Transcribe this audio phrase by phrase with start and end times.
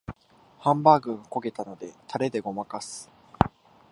[0.57, 3.07] ハンバーグが焦げたのでタレでごまかす